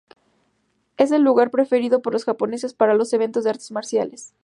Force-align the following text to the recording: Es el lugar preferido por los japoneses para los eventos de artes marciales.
Es 0.97 1.11
el 1.11 1.21
lugar 1.21 1.51
preferido 1.51 2.01
por 2.01 2.13
los 2.13 2.25
japoneses 2.25 2.73
para 2.73 2.95
los 2.95 3.13
eventos 3.13 3.43
de 3.43 3.51
artes 3.51 3.69
marciales. 3.69 4.33